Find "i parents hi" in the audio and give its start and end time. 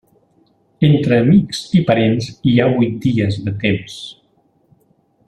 1.79-2.57